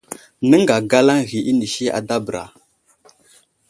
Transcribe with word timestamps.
Nəŋgagalaŋ 0.49 1.19
ghi 1.29 1.39
inisi 1.51 1.85
ada 1.97 2.15
bəra. 2.25 2.43